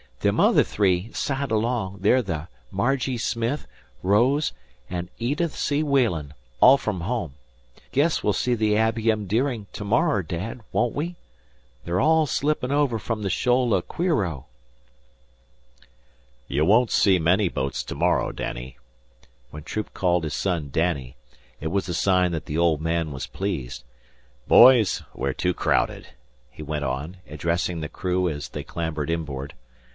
[0.21, 3.67] Them other three, side along, they're the Margie Smith,
[4.03, 4.51] Rose,
[4.89, 5.71] and Edith S.
[5.83, 7.35] Walen, all from home.
[7.91, 9.25] 'Guess we'll see the Abbie M.
[9.25, 11.15] Deering to morrer, Dad, won't we?
[11.85, 14.45] They're all slippin' over from the shaol o' 'Oueereau."
[16.47, 18.77] "You won't see many boats to morrow, Danny."
[19.49, 21.15] When Troop called his son Danny,
[21.59, 23.83] it was a sign that the old man was pleased.
[24.47, 26.09] "Boys, we're too crowded,"
[26.51, 29.53] he went on, addressing the crew as they clambered inboard.